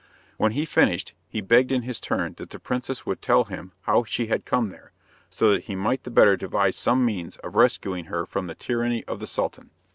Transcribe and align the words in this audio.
When 0.37 0.53
he 0.53 0.61
had 0.61 0.69
finished, 0.69 1.13
he 1.29 1.41
begged 1.41 1.71
in 1.71 1.83
his 1.83 1.99
turn 1.99 2.33
that 2.39 2.49
the 2.49 2.57
princess 2.57 3.05
would 3.05 3.21
tell 3.21 3.43
him 3.43 3.71
how 3.81 4.03
she 4.03 4.25
had 4.25 4.45
come 4.45 4.69
there, 4.69 4.93
so 5.29 5.51
that 5.51 5.65
he 5.65 5.75
might 5.75 6.05
the 6.05 6.09
better 6.09 6.35
devise 6.35 6.75
some 6.75 7.05
means 7.05 7.37
of 7.37 7.55
rescuing 7.55 8.05
her 8.05 8.25
from 8.25 8.47
the 8.47 8.55
tyranny 8.55 9.03
of 9.03 9.19
the 9.19 9.27
Sultan. 9.27 9.69